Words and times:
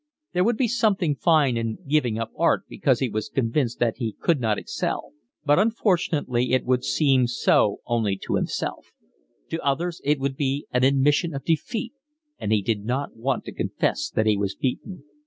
There 0.33 0.43
would 0.43 0.57
be 0.57 0.67
something 0.67 1.13
fine 1.15 1.57
in 1.57 1.77
giving 1.87 2.17
up 2.17 2.31
art 2.35 2.63
because 2.67 3.01
he 3.01 3.07
was 3.07 3.29
convinced 3.29 3.77
that 3.77 3.97
he 3.97 4.13
could 4.19 4.39
not 4.41 4.57
excel; 4.57 5.11
but 5.45 5.59
unfortunately 5.59 6.53
it 6.53 6.65
would 6.65 6.83
seem 6.83 7.27
so 7.27 7.81
only 7.85 8.17
to 8.23 8.33
himself: 8.33 8.87
to 9.49 9.61
others 9.63 10.01
it 10.03 10.19
would 10.19 10.35
be 10.35 10.65
an 10.71 10.83
admission 10.83 11.35
of 11.35 11.45
defeat, 11.45 11.93
and 12.39 12.51
he 12.51 12.63
did 12.63 12.83
not 12.83 13.15
want 13.15 13.45
to 13.45 13.51
confess 13.51 14.09
that 14.09 14.25
he 14.25 14.35
was 14.35 14.55
beaten. 14.55 15.03